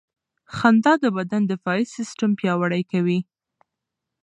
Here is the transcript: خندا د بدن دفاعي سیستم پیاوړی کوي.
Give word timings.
خندا 0.55 0.93
د 1.03 1.05
بدن 1.17 1.41
دفاعي 1.51 1.85
سیستم 1.95 2.29
پیاوړی 2.39 2.83
کوي. 2.91 3.19